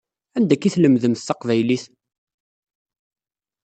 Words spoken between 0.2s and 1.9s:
Anda akka i tlemdemt taqbaylit?